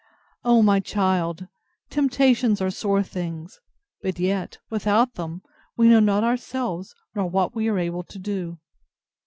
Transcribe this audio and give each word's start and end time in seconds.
O 0.43 0.63
my 0.63 0.79
child! 0.79 1.45
temptations 1.91 2.59
are 2.59 2.71
sore 2.71 3.03
things,—but 3.03 4.17
yet, 4.17 4.57
without 4.67 5.13
them, 5.13 5.43
we 5.77 5.89
know 5.89 5.99
not 5.99 6.23
ourselves, 6.23 6.95
nor 7.13 7.29
what 7.29 7.53
we 7.53 7.67
are 7.67 7.77
able 7.77 8.01
to 8.05 8.17
do. 8.17 8.57